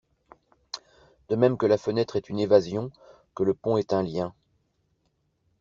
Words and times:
De 1.29 1.35
même 1.35 1.57
que 1.57 1.67
la 1.67 1.77
fenêtre 1.77 2.15
est 2.15 2.29
une 2.29 2.39
évasion, 2.39 2.89
que 3.35 3.43
le 3.43 3.53
pont 3.53 3.77
est 3.77 3.93
un 3.93 4.01
lien. 4.01 4.33